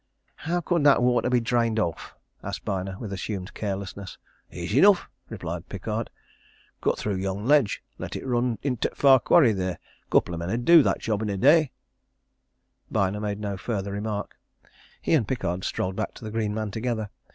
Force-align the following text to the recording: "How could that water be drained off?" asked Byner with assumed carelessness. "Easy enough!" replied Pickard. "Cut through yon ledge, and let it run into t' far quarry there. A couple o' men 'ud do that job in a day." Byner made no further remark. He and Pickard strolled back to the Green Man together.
"How 0.49 0.61
could 0.61 0.83
that 0.85 1.03
water 1.03 1.29
be 1.29 1.39
drained 1.39 1.77
off?" 1.79 2.15
asked 2.43 2.65
Byner 2.65 2.97
with 2.97 3.13
assumed 3.13 3.53
carelessness. 3.53 4.17
"Easy 4.51 4.79
enough!" 4.79 5.07
replied 5.29 5.69
Pickard. 5.69 6.09
"Cut 6.81 6.97
through 6.97 7.17
yon 7.17 7.45
ledge, 7.45 7.83
and 7.91 7.99
let 8.01 8.15
it 8.15 8.25
run 8.25 8.57
into 8.63 8.89
t' 8.89 8.95
far 8.95 9.19
quarry 9.19 9.53
there. 9.53 9.77
A 10.07 10.09
couple 10.09 10.33
o' 10.33 10.39
men 10.39 10.49
'ud 10.49 10.65
do 10.65 10.81
that 10.81 11.01
job 11.01 11.21
in 11.21 11.29
a 11.29 11.37
day." 11.37 11.71
Byner 12.89 13.19
made 13.19 13.39
no 13.39 13.57
further 13.57 13.91
remark. 13.91 14.35
He 15.03 15.13
and 15.13 15.27
Pickard 15.27 15.63
strolled 15.63 15.97
back 15.97 16.15
to 16.15 16.23
the 16.25 16.31
Green 16.31 16.55
Man 16.55 16.71
together. 16.71 17.11